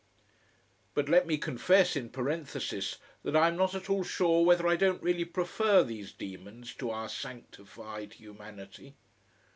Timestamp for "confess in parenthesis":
1.37-2.97